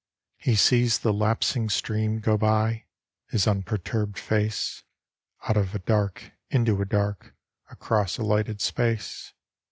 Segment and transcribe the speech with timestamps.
[0.39, 2.85] He sees the lapsing stream go by
[3.27, 4.81] His unperturbed face,
[5.47, 7.35] Out of a dark, into a dark,
[7.69, 9.35] Across a lighted space.